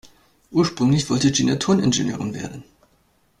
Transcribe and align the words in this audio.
Ursprünglich 0.49 1.11
wollte 1.11 1.31
Gina 1.31 1.57
Toningenieurin 1.57 2.33
werden. 2.33 2.63